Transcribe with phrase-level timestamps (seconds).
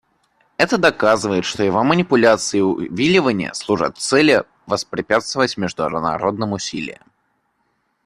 [0.57, 7.03] Это доказывает, что его манипуляции и увиливания служат цели воспрепятствовать международным усилиям.